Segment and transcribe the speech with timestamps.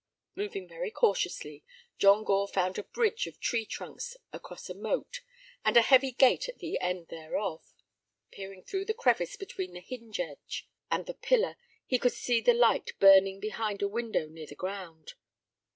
[0.33, 1.63] Moving very cautiously,
[1.99, 5.21] John Gore found a bridge of tree trunks across a moat,
[5.63, 7.71] and a heavy gate at the end thereof.
[8.31, 12.55] Peering through the crevice between the hinge edge and the pillar, he could see the
[12.55, 15.13] light burning behind a window near the ground.